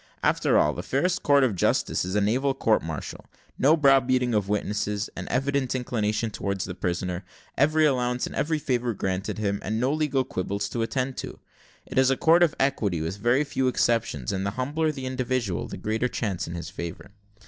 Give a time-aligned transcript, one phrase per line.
[0.23, 3.27] After all, the fairest court of justice is a naval court martial
[3.59, 7.23] no brow beating of witnesses, an evident inclination towards the prisoner
[7.55, 11.39] every allowance and every favour granted him, and no legal quibbles attended to.
[11.85, 15.67] It is a court of equity, with very few exceptions; and the humbler the individual,
[15.67, 17.11] the greater the chance in his favour.